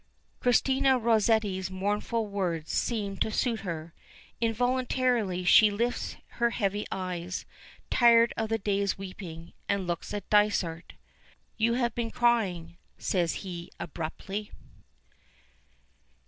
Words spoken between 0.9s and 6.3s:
Rosetti's mournful words seem to suit her. Involuntarily she lifts